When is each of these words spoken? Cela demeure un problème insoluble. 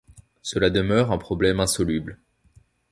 Cela 0.41 0.71
demeure 0.71 1.11
un 1.11 1.19
problème 1.19 1.59
insoluble. 1.59 2.17